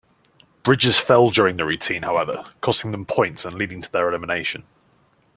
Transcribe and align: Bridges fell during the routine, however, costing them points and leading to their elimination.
Bridges 0.63 0.97
fell 0.97 1.29
during 1.29 1.57
the 1.57 1.63
routine, 1.63 2.01
however, 2.01 2.43
costing 2.59 2.91
them 2.91 3.05
points 3.05 3.45
and 3.45 3.53
leading 3.55 3.83
to 3.83 3.91
their 3.91 4.09
elimination. 4.09 4.63